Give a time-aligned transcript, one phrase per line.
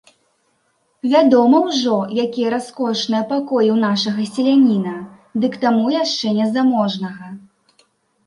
[1.11, 4.93] Вядома ўжо, якія раскошныя пакоі ў нашага селяніна,
[5.43, 7.25] ды к таму яшчэ незаможнага.